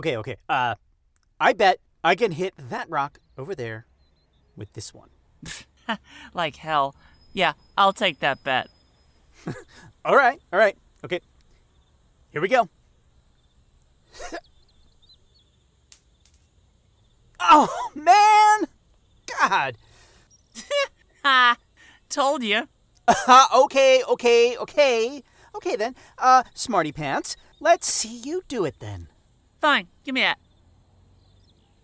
[0.00, 0.36] Okay, okay.
[0.48, 0.76] Uh,
[1.38, 3.84] I bet I can hit that rock over there
[4.56, 5.10] with this one.
[6.32, 6.94] Like hell.
[7.34, 8.68] Yeah, I'll take that bet.
[10.06, 10.78] All right, all right.
[11.04, 11.20] Okay.
[12.30, 12.68] Here we go.
[17.40, 18.68] oh, man!
[19.38, 19.76] God!
[21.24, 21.56] Ha!
[22.08, 22.68] Told you.
[23.06, 25.22] Uh, okay, okay, okay.
[25.54, 25.94] Okay then.
[26.16, 29.08] Uh, Smarty Pants, let's see you do it then.
[29.60, 30.38] Fine, give me that.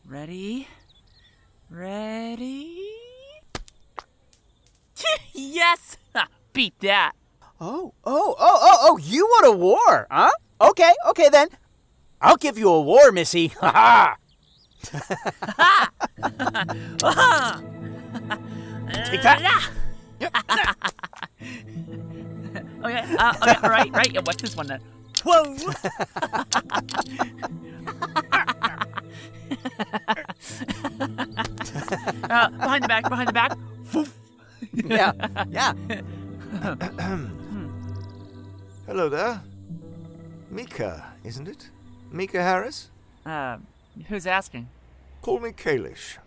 [0.06, 0.66] Ready?
[1.68, 2.80] Ready?
[5.34, 5.98] yes!
[6.54, 7.12] Beat that.
[7.60, 10.30] Oh, oh, oh, oh, oh, you want a war, huh?
[10.58, 11.48] Okay, okay then.
[12.20, 13.52] I'll give you a war, Missy.
[13.60, 14.16] Ha
[17.02, 17.60] ha!
[19.10, 19.70] Take that.
[22.86, 24.12] Okay, uh, okay, right, right.
[24.12, 24.80] Yeah, what's this one then?
[25.24, 25.56] Whoa!
[32.30, 33.56] Uh, behind the back, behind the back.
[34.72, 35.12] Yeah,
[35.50, 35.72] yeah.
[38.86, 39.42] Hello there.
[40.50, 41.70] Mika, isn't it?
[42.10, 42.90] Mika Harris?
[43.24, 43.58] Uh,
[44.08, 44.68] who's asking?
[45.22, 46.18] Call me Kalish.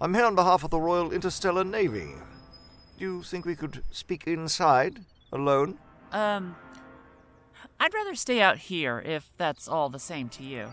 [0.00, 2.14] I'm here on behalf of the Royal Interstellar Navy.
[2.98, 5.78] Do you think we could speak inside, alone?
[6.12, 6.56] Um,
[7.78, 10.72] I'd rather stay out here if that's all the same to you.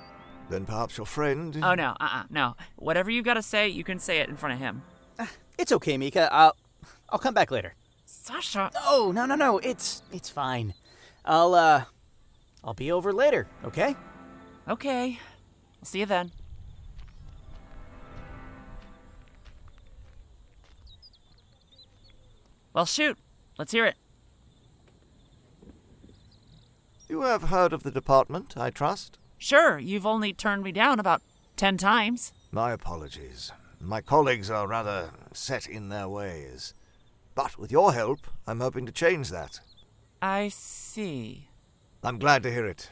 [0.49, 1.57] Then perhaps your friend.
[1.61, 2.55] Oh no, uh, uh no.
[2.77, 4.83] Whatever you've gotta say, you can say it in front of him.
[5.57, 6.31] It's okay, Mika.
[6.31, 6.55] I'll,
[7.09, 7.73] I'll come back later.
[8.05, 8.69] Sasha.
[8.85, 9.57] Oh, no, no, no.
[9.57, 10.75] It's, it's fine.
[11.25, 11.85] I'll, uh,
[12.63, 13.95] I'll be over later, okay?
[14.67, 15.19] Okay,
[15.79, 16.31] I'll see you then.
[22.71, 23.17] Well, shoot.
[23.57, 23.95] Let's hear it.
[27.09, 29.17] You have heard of the department, I trust?
[29.37, 31.21] Sure, you've only turned me down about
[31.55, 32.33] ten times.
[32.51, 33.51] My apologies.
[33.79, 36.73] My colleagues are rather set in their ways.
[37.35, 39.59] But with your help, I'm hoping to change that.
[40.21, 41.49] I see.
[42.03, 42.89] I'm glad to hear it.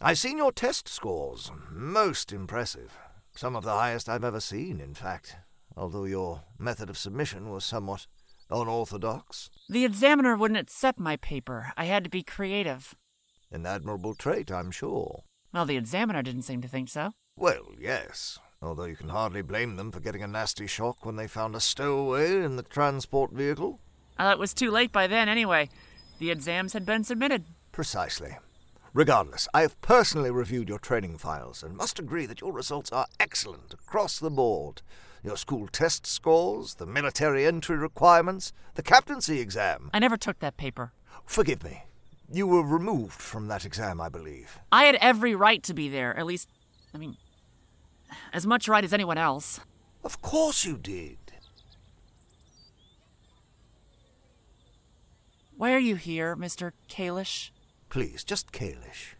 [0.00, 1.52] I've seen your test scores.
[1.70, 2.92] Most impressive.
[3.36, 5.36] Some of the highest I've ever seen, in fact.
[5.76, 8.06] Although your method of submission was somewhat
[8.50, 9.50] unorthodox.
[9.68, 11.72] The examiner wouldn't accept my paper.
[11.76, 12.94] I had to be creative.
[13.50, 15.22] An admirable trait, I'm sure.
[15.54, 17.12] Well, the examiner didn't seem to think so.
[17.36, 18.40] Well, yes.
[18.60, 21.60] Although you can hardly blame them for getting a nasty shock when they found a
[21.60, 23.78] stowaway in the transport vehicle.
[24.18, 25.68] Uh, it was too late by then, anyway.
[26.18, 27.44] The exams had been submitted.
[27.70, 28.36] Precisely.
[28.92, 33.06] Regardless, I have personally reviewed your training files and must agree that your results are
[33.20, 34.82] excellent across the board.
[35.22, 39.90] Your school test scores, the military entry requirements, the captaincy exam.
[39.94, 40.92] I never took that paper.
[41.24, 41.84] Forgive me.
[42.32, 44.58] You were removed from that exam, I believe.
[44.72, 46.16] I had every right to be there.
[46.16, 46.48] At least,
[46.94, 47.16] I mean,
[48.32, 49.60] as much right as anyone else.
[50.02, 51.18] Of course you did.
[55.56, 56.72] Why are you here, Mr.
[56.88, 57.50] Kalish?
[57.88, 59.14] Please, just Kalish.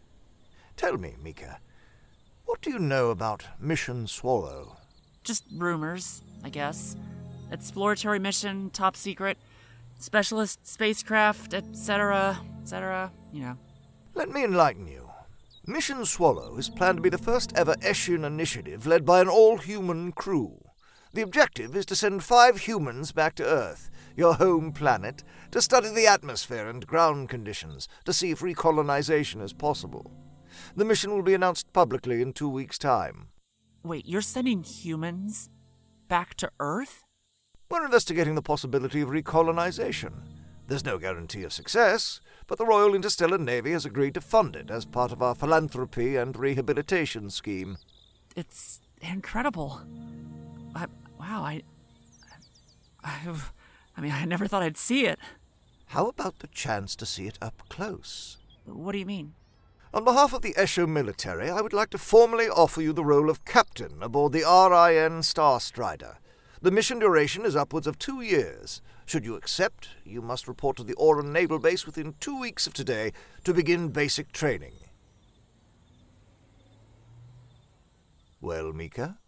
[0.75, 1.59] Tell me, Mika,
[2.45, 4.77] what do you know about Mission Swallow?
[5.23, 6.97] Just rumors, I guess.
[7.51, 9.37] Exploratory mission, top secret,
[9.99, 13.57] specialist spacecraft, etc., etc., you know.
[14.13, 15.09] Let me enlighten you.
[15.67, 19.57] Mission Swallow is planned to be the first ever Eshin initiative led by an all
[19.57, 20.59] human crew.
[21.13, 25.89] The objective is to send five humans back to Earth, your home planet, to study
[25.89, 30.11] the atmosphere and ground conditions to see if recolonization is possible.
[30.75, 33.29] The mission will be announced publicly in two weeks' time.
[33.81, 35.49] Wait, you're sending humans
[36.07, 37.04] back to Earth?
[37.67, 40.13] We're investigating the possibility of recolonization.
[40.67, 44.69] There's no guarantee of success, but the Royal Interstellar Navy has agreed to fund it
[44.69, 47.77] as part of our philanthropy and rehabilitation scheme.
[48.35, 49.81] It's incredible.
[50.75, 50.85] I,
[51.19, 51.63] wow, I,
[53.03, 53.51] I've,
[53.97, 55.17] I mean, I never thought I'd see it.
[55.87, 58.37] How about the chance to see it up close?
[58.65, 59.33] What do you mean?
[59.93, 63.29] On behalf of the Esho military, I would like to formally offer you the role
[63.29, 66.17] of captain aboard the RIN Star Strider.
[66.65, 68.81] The mission duration is upwards of two years.
[69.05, 72.73] Should you accept, you must report to the Oran Naval Base within two weeks of
[72.73, 73.13] today
[73.43, 74.73] to begin basic training.
[78.41, 79.19] Well, Mika,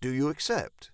[0.00, 0.90] do you accept?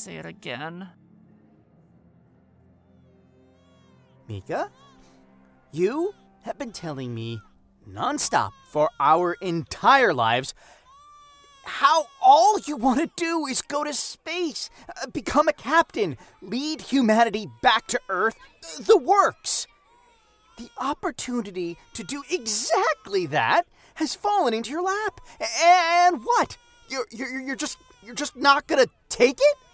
[0.00, 0.88] Say it again.
[4.26, 4.70] Mika,
[5.72, 6.14] you
[6.44, 7.38] have been telling me
[7.86, 10.54] nonstop for our entire lives
[11.64, 16.80] how all you want to do is go to space, uh, become a captain, lead
[16.80, 18.36] humanity back to Earth,
[18.78, 19.66] the works.
[20.56, 25.20] The opportunity to do exactly that has fallen into your lap.
[25.62, 26.56] And what?
[26.88, 29.69] You're, you're, you're just you're just not gonna take it?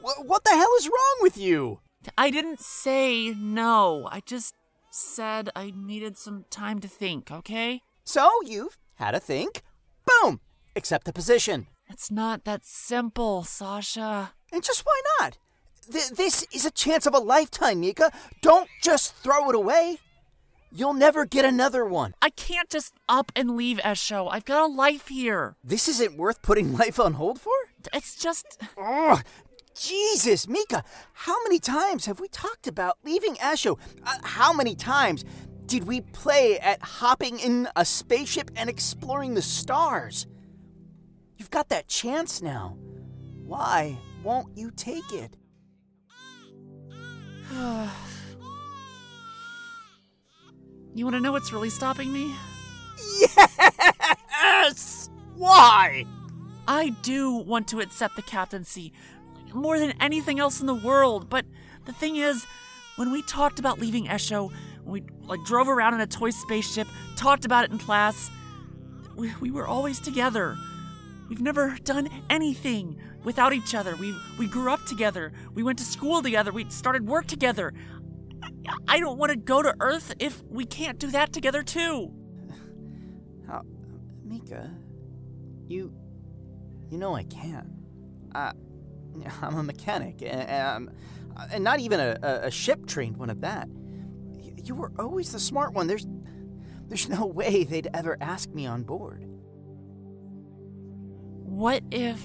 [0.00, 1.80] What the hell is wrong with you?
[2.16, 4.08] I didn't say no.
[4.10, 4.54] I just
[4.90, 7.82] said I needed some time to think, okay?
[8.04, 9.62] So you've had a think.
[10.06, 10.40] Boom!
[10.74, 11.66] Accept the position.
[11.88, 14.32] It's not that simple, Sasha.
[14.52, 15.38] And just why not?
[15.90, 18.10] Th- this is a chance of a lifetime, Mika.
[18.40, 19.98] Don't just throw it away.
[20.72, 22.14] You'll never get another one.
[22.22, 24.28] I can't just up and leave Esho.
[24.30, 25.56] I've got a life here.
[25.64, 27.52] This isn't worth putting life on hold for?
[27.92, 28.46] It's just.
[28.78, 29.20] Oh,
[29.74, 33.78] Jesus, Mika, how many times have we talked about leaving Esho?
[34.04, 35.24] Uh, how many times
[35.66, 40.26] did we play at hopping in a spaceship and exploring the stars?
[41.36, 42.76] You've got that chance now.
[43.44, 45.36] Why won't you take it?
[50.94, 52.34] you want to know what's really stopping me?
[53.20, 55.08] Yes!
[55.36, 56.04] Why?
[56.68, 58.92] I do want to accept the captaincy
[59.54, 61.44] more than anything else in the world, but
[61.84, 62.46] the thing is,
[62.96, 64.52] when we talked about leaving Esho,
[64.84, 66.86] we like drove around in a toy spaceship,
[67.16, 68.30] talked about it in class,
[69.16, 70.56] we, we were always together.
[71.28, 73.94] We've never done anything without each other.
[73.96, 75.32] We we grew up together.
[75.54, 76.50] We went to school together.
[76.52, 77.72] We started work together.
[78.88, 82.12] I, don't want to go to Earth if we can't do that together too.
[83.46, 83.62] How,
[84.24, 84.70] Mika,
[85.68, 85.92] you,
[86.88, 87.68] you know I can't.
[88.34, 88.52] I,
[89.42, 90.94] I'm a mechanic, and, um,
[91.52, 93.68] and not even a, a ship trained one at that.
[94.62, 95.86] You were always the smart one.
[95.86, 96.06] There's,
[96.88, 99.24] there's no way they'd ever ask me on board.
[101.44, 102.22] What if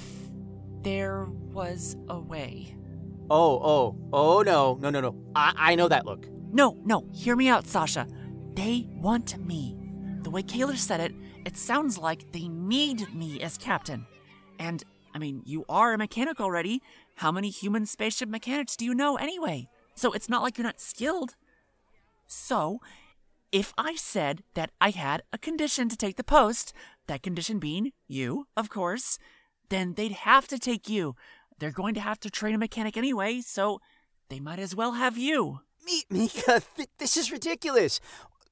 [0.82, 2.76] there was a way?
[3.30, 5.16] Oh, oh, oh no, no, no, no.
[5.36, 6.28] I, I know that look.
[6.52, 8.08] No, no, hear me out, Sasha.
[8.54, 9.78] They want me.
[10.22, 11.14] The way Kalish said it,
[11.46, 14.06] it sounds like they need me as captain.
[14.60, 14.84] And,
[15.16, 16.82] I mean, you are a mechanic already.
[17.16, 19.70] How many human spaceship mechanics do you know anyway?
[19.96, 21.36] So it's not like you're not skilled.
[22.28, 22.82] So,
[23.50, 26.74] if I said that I had a condition to take the post,
[27.08, 29.18] that condition being you, of course,
[29.70, 31.16] then they'd have to take you.
[31.60, 33.80] They're going to have to train a mechanic anyway, so
[34.28, 35.62] they might as well have you.
[36.10, 38.02] Mika, th- this is ridiculous.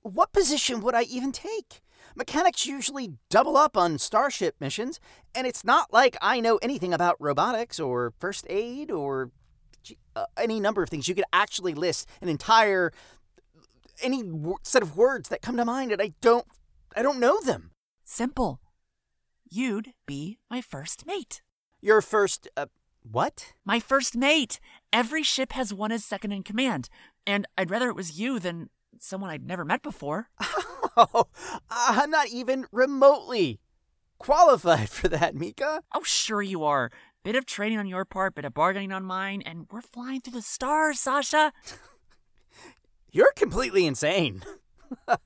[0.01, 1.81] What position would I even take?
[2.15, 4.99] Mechanics usually double up on starship missions,
[5.33, 9.31] and it's not like I know anything about robotics or first aid or
[10.15, 11.07] uh, any number of things.
[11.07, 12.91] You could actually list an entire
[14.01, 16.45] any w- set of words that come to mind, and I don't,
[16.95, 17.71] I don't know them.
[18.03, 18.59] Simple.
[19.49, 21.41] You'd be my first mate.
[21.81, 22.67] Your first, uh,
[23.03, 23.53] what?
[23.65, 24.59] My first mate.
[24.91, 26.89] Every ship has one as second in command,
[27.27, 28.69] and I'd rather it was you than
[28.99, 30.29] someone I'd never met before.
[30.95, 33.59] Oh, uh, I'm not even remotely
[34.19, 35.81] qualified for that, Mika.
[35.93, 36.91] Oh, sure you are.
[37.23, 40.33] Bit of training on your part, bit of bargaining on mine, and we're flying through
[40.33, 41.53] the stars, Sasha.
[43.11, 44.43] You're completely insane.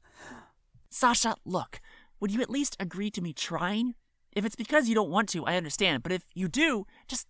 [0.89, 1.79] Sasha, look,
[2.19, 3.95] would you at least agree to me trying?
[4.31, 7.27] If it's because you don't want to, I understand, but if you do, just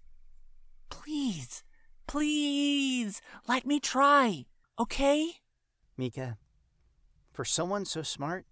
[0.89, 1.63] please,
[2.07, 4.45] please let me try,
[4.79, 5.33] okay?
[5.97, 6.37] Mika,
[7.37, 8.47] for someone so smart,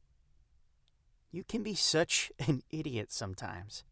[1.32, 3.84] you can be such an idiot sometimes.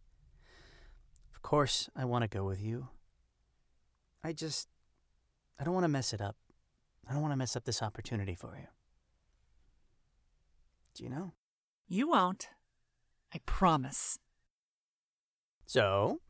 [1.34, 2.90] Of course, I want to go with you.
[4.24, 4.68] I just.
[5.60, 6.36] I don't want to mess it up.
[7.10, 8.68] I don't want to mess up this opportunity for you.
[10.94, 11.34] Do you know?
[11.88, 12.50] You won't.
[13.34, 14.20] I promise.
[15.66, 16.22] So,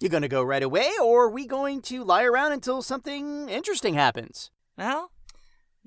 [0.00, 3.94] you gonna go right away, or are we going to lie around until something interesting
[3.94, 4.50] happens?
[4.76, 5.12] Well,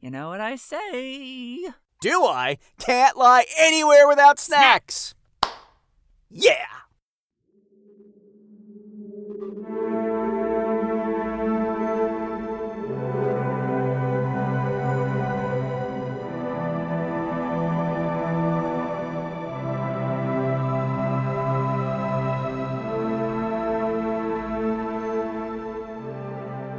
[0.02, 1.60] you know what I say.
[2.02, 2.58] Do I?
[2.80, 5.14] Can't lie anywhere without snacks.
[6.30, 6.66] Yeah!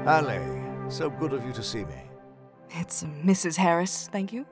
[0.04, 2.11] Hallie, so good of you to see me.
[2.74, 3.56] It's Mrs.
[3.56, 4.46] Harris, thank you.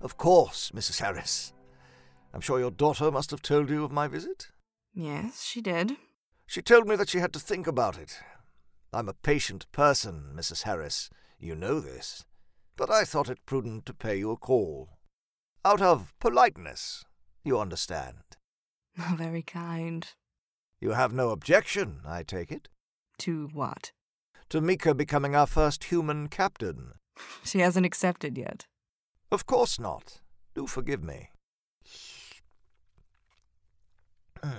[0.00, 1.00] Of course, Mrs.
[1.00, 1.52] Harris.
[2.32, 4.48] I'm sure your daughter must have told you of my visit.
[4.94, 5.92] Yes, she did.
[6.46, 8.18] She told me that she had to think about it.
[8.92, 10.62] I'm a patient person, Mrs.
[10.62, 11.10] Harris.
[11.38, 12.24] You know this.
[12.76, 14.90] but I thought it prudent to pay you a call.
[15.64, 17.04] Out of politeness,
[17.44, 18.18] you understand.
[18.96, 20.06] Very kind.
[20.80, 22.68] You have no objection, I take it,
[23.18, 23.90] To what?
[24.50, 26.92] to Mika becoming our first human captain.
[27.44, 28.66] She hasn't accepted yet.
[29.30, 30.20] Of course not.
[30.54, 31.30] Do forgive me.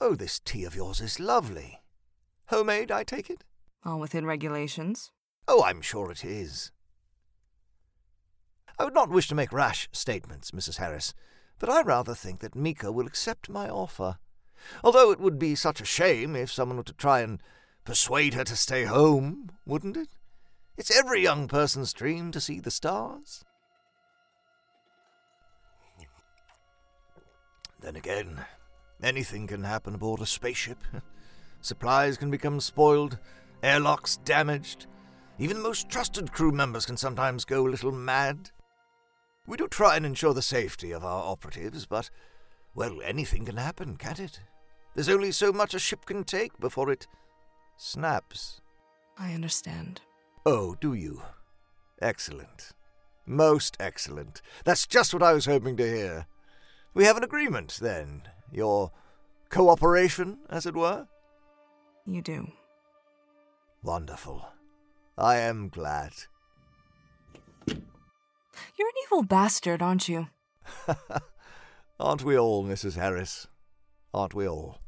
[0.00, 1.80] oh, this tea of yours is lovely.
[2.48, 3.44] Homemade, I take it?
[3.84, 5.10] All within regulations.
[5.48, 6.72] Oh, I'm sure it is.
[8.78, 10.76] I would not wish to make rash statements, Mrs.
[10.76, 11.14] Harris,
[11.58, 14.18] but I rather think that Mika will accept my offer.
[14.84, 17.40] Although it would be such a shame if someone were to try and
[17.84, 20.08] persuade her to stay home, wouldn't it?
[20.76, 23.44] It's every young person's dream to see the stars.
[27.80, 28.44] Then again,
[29.02, 30.78] anything can happen aboard a spaceship.
[31.60, 33.18] Supplies can become spoiled,
[33.62, 34.86] airlocks damaged.
[35.38, 38.50] Even the most trusted crew members can sometimes go a little mad.
[39.46, 42.10] We do try and ensure the safety of our operatives, but,
[42.74, 44.40] well, anything can happen, can't it?
[44.94, 47.06] There's only so much a ship can take before it
[47.76, 48.60] snaps.
[49.18, 50.00] I understand.
[50.48, 51.22] Oh, do you?
[52.00, 52.70] Excellent.
[53.26, 54.40] Most excellent.
[54.64, 56.26] That's just what I was hoping to hear.
[56.94, 58.22] We have an agreement, then.
[58.52, 58.92] Your
[59.50, 61.08] cooperation, as it were?
[62.06, 62.52] You do.
[63.82, 64.46] Wonderful.
[65.18, 66.12] I am glad.
[67.66, 70.28] You're an evil bastard, aren't you?
[72.00, 72.94] Aren't we all, Mrs.
[72.94, 73.48] Harris?
[74.14, 74.78] Aren't we all?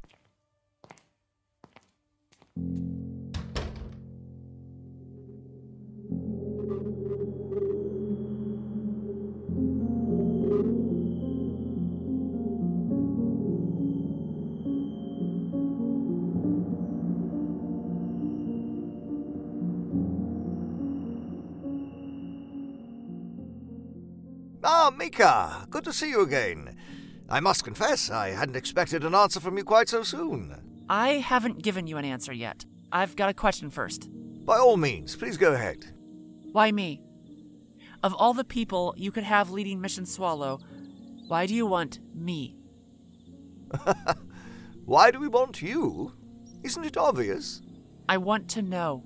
[24.89, 25.67] Ah, Mika!
[25.69, 26.75] Good to see you again.
[27.29, 30.55] I must confess, I hadn't expected an answer from you quite so soon.
[30.89, 32.65] I haven't given you an answer yet.
[32.91, 34.09] I've got a question first.
[34.47, 35.85] By all means, please go ahead.
[36.53, 37.03] Why me?
[38.03, 40.59] Of all the people you could have leading Mission Swallow,
[41.27, 42.57] why do you want me?
[44.87, 46.15] Why do we want you?
[46.63, 47.61] Isn't it obvious?
[48.09, 49.05] I want to know.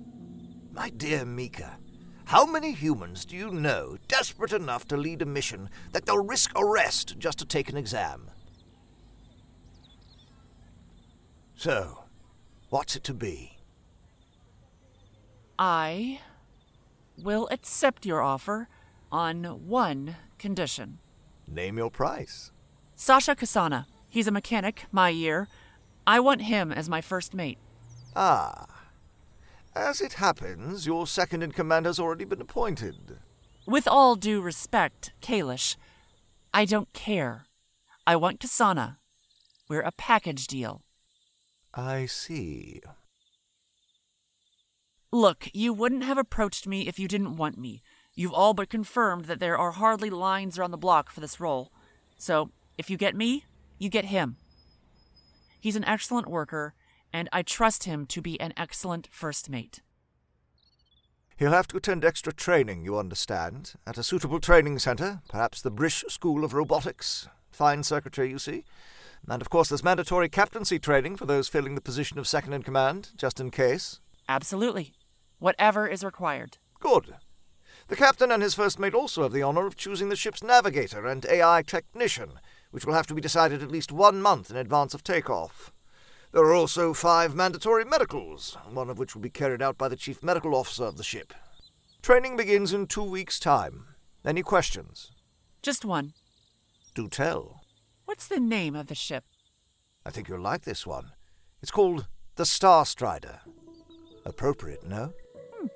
[0.71, 1.77] My dear Mika,
[2.25, 6.51] how many humans do you know desperate enough to lead a mission that they'll risk
[6.55, 8.29] arrest just to take an exam?
[11.55, 12.05] So,
[12.69, 13.57] what's it to be?
[15.59, 16.19] I
[17.21, 18.67] will accept your offer
[19.11, 20.99] on one condition.
[21.47, 22.51] Name your price.
[22.95, 23.85] Sasha Kasana.
[24.09, 25.47] He's a mechanic, my year.
[26.05, 27.57] I want him as my first mate.
[28.15, 28.72] Ah.
[29.75, 33.17] As it happens, your second in command has already been appointed.
[33.65, 35.77] With all due respect, Kalish,
[36.53, 37.45] I don't care.
[38.05, 38.97] I want Kasana.
[39.67, 40.81] We're a package deal.
[41.73, 42.81] I see.
[45.11, 47.81] Look, you wouldn't have approached me if you didn't want me.
[48.15, 51.71] You've all but confirmed that there are hardly lines around the block for this role.
[52.17, 53.45] So, if you get me,
[53.79, 54.37] you get him.
[55.59, 56.75] He's an excellent worker,
[57.13, 59.81] and I trust him to be an excellent first mate.
[61.37, 65.71] He'll have to attend extra training, you understand, at a suitable training center, perhaps the
[65.71, 67.27] Brish School of Robotics.
[67.51, 68.65] Fine secretary, you see.
[69.27, 72.63] And of course, there's mandatory captaincy training for those filling the position of second in
[72.63, 73.99] command, just in case.
[74.27, 74.93] Absolutely.
[75.39, 76.57] Whatever is required.
[76.79, 77.15] Good.
[77.87, 81.05] The captain and his first mate also have the honor of choosing the ship's navigator
[81.05, 82.39] and AI technician,
[82.71, 85.71] which will have to be decided at least one month in advance of takeoff.
[86.33, 89.95] There are also five mandatory medicals, one of which will be carried out by the
[89.95, 91.31] chief medical officer of the ship.
[92.01, 93.85] Training begins in two weeks' time.
[94.25, 95.11] Any questions?
[95.61, 96.13] Just one.
[96.95, 97.61] Do tell.
[98.05, 99.25] What's the name of the ship?
[100.07, 101.11] I think you'll like this one.
[101.61, 103.41] It's called the Star Strider.
[104.25, 105.13] Appropriate, no?
[105.55, 105.67] Hmm.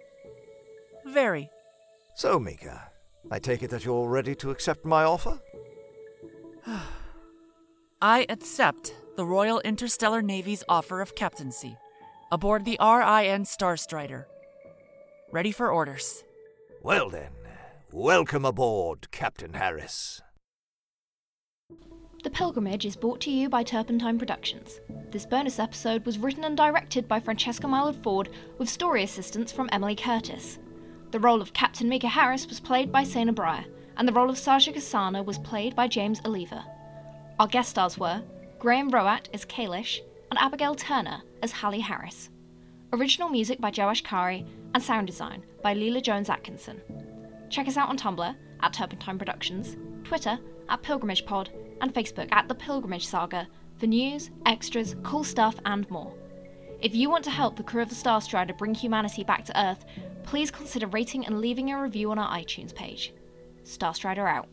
[1.05, 1.51] Very.
[2.15, 2.89] So, Mika,
[3.29, 5.39] I take it that you're ready to accept my offer?
[8.01, 11.75] I accept the Royal Interstellar Navy's offer of captaincy
[12.31, 14.25] aboard the RIN Starstrider.
[15.31, 16.23] Ready for orders.
[16.83, 17.31] Well then,
[17.91, 20.21] welcome aboard, Captain Harris.
[22.23, 24.81] The Pilgrimage is brought to you by Turpentine Productions.
[25.09, 29.95] This bonus episode was written and directed by Francesca Mylod-Ford with story assistance from Emily
[29.95, 30.59] Curtis.
[31.09, 33.65] The role of Captain Mika Harris was played by Sana Breyer,
[33.97, 36.63] and the role of Sasha Kasana was played by James Oliva.
[37.39, 38.21] Our guest stars were
[38.59, 39.99] Graham Roat as Kalish
[40.31, 42.31] and Abigail Turner as Hallie Harris.
[42.91, 46.81] Original music by Joash Kari and sound design by Leela Jones Atkinson.
[47.51, 52.47] Check us out on Tumblr at Turpentine Productions, Twitter at Pilgrimage Pod, and Facebook at
[52.47, 53.47] The Pilgrimage Saga
[53.77, 56.11] for news, extras, cool stuff, and more.
[56.81, 59.63] If you want to help the crew of the Star Strider bring humanity back to
[59.63, 59.85] Earth,
[60.23, 63.13] please consider rating and leaving a review on our iTunes page.
[63.65, 64.47] Star Strider out.